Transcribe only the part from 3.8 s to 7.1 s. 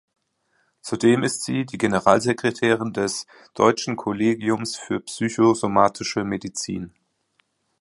Kollegiums für Psychosomatische Medizin".